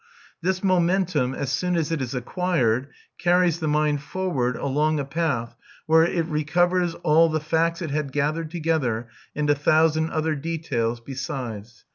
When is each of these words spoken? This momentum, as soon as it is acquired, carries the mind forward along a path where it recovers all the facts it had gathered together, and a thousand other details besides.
This 0.41 0.63
momentum, 0.63 1.35
as 1.35 1.51
soon 1.51 1.75
as 1.75 1.91
it 1.91 2.01
is 2.01 2.15
acquired, 2.15 2.87
carries 3.19 3.59
the 3.59 3.67
mind 3.67 4.01
forward 4.01 4.55
along 4.55 4.99
a 4.99 5.05
path 5.05 5.55
where 5.85 6.03
it 6.05 6.25
recovers 6.25 6.95
all 7.03 7.29
the 7.29 7.39
facts 7.39 7.83
it 7.83 7.91
had 7.91 8.11
gathered 8.11 8.49
together, 8.49 9.09
and 9.35 9.47
a 9.47 9.53
thousand 9.53 10.09
other 10.09 10.33
details 10.33 10.99
besides. 10.99 11.85